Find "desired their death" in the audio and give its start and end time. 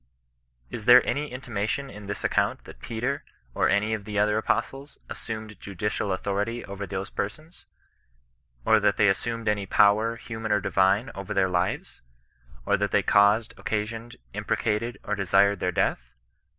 15.13-15.99